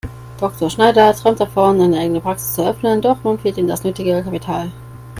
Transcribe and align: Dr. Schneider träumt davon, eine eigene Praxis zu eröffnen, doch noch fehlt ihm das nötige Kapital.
Dr. 0.39 0.67
Schneider 0.71 1.13
träumt 1.13 1.39
davon, 1.39 1.79
eine 1.79 1.99
eigene 1.99 2.21
Praxis 2.21 2.55
zu 2.55 2.63
eröffnen, 2.63 3.03
doch 3.03 3.23
noch 3.23 3.39
fehlt 3.39 3.57
ihm 3.59 3.67
das 3.67 3.83
nötige 3.83 4.23
Kapital. 4.23 4.71